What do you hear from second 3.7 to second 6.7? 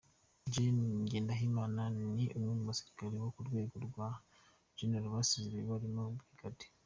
rwa Jenerali basezerewe, barimo Brig.